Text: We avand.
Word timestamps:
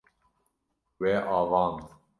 We 0.97 1.09
avand. 1.11 1.85